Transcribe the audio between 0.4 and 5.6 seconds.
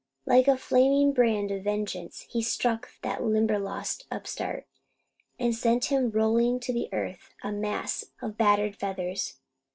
a flaming brand of vengeance he struck that Limberlost upstart, and